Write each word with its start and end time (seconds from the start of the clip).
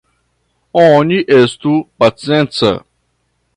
Oni 0.83 1.19
estu 1.37 1.75
pacienca! 2.05 2.75